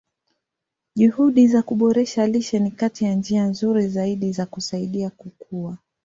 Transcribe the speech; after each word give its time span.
Juhudi 0.95 1.47
za 1.47 1.61
kuboresha 1.63 2.27
lishe 2.27 2.59
ni 2.59 2.71
kati 2.71 3.05
ya 3.05 3.13
njia 3.15 3.45
nzuri 3.45 3.87
zaidi 3.87 4.31
za 4.31 4.45
kusaidia 4.45 5.09
kukua. 5.09 5.77